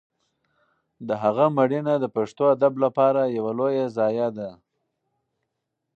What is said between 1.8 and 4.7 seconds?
د پښتو ادب لپاره یوه لویه ضایعه ده.